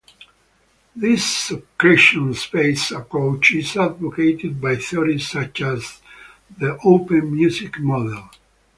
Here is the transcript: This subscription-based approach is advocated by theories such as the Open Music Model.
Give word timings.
This 0.95 1.23
subscription-based 1.23 2.89
approach 2.91 3.53
is 3.53 3.77
advocated 3.77 4.59
by 4.59 4.77
theories 4.77 5.27
such 5.27 5.61
as 5.61 6.01
the 6.57 6.79
Open 6.83 7.31
Music 7.35 7.79
Model. 7.79 8.27